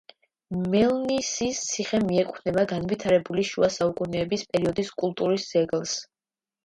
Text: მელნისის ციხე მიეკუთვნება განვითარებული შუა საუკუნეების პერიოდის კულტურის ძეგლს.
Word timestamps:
მელნისის 0.75 1.59
ციხე 1.65 1.99
მიეკუთვნება 2.07 2.63
განვითარებული 2.73 3.47
შუა 3.53 3.71
საუკუნეების 3.77 4.47
პერიოდის 4.55 4.91
კულტურის 5.03 5.47
ძეგლს. 5.53 5.95